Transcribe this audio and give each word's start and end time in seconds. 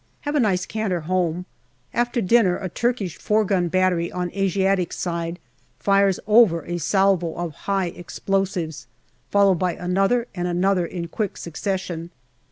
Have 0.21 0.33
a 0.33 0.39
nice 0.39 0.65
canter 0.65 1.01
home. 1.01 1.45
After 1.93 2.21
dinner 2.21 2.57
a 2.57 2.69
Turkish 2.69 3.19
four 3.19 3.45
gun 3.45 3.67
battery 3.67 4.11
on 4.11 4.31
Asiatic 4.31 4.91
side 4.93 5.37
fires 5.77 6.19
over 6.25 6.65
a 6.65 6.79
salvo 6.79 7.35
of 7.35 7.53
high 7.69 7.89
explosives, 7.89 8.87
followed 9.29 9.59
by 9.59 9.75
another 9.75 10.27
and 10.33 10.47
another 10.47 10.87
in 10.87 11.07
quick 11.07 11.37
succession. 11.37 12.09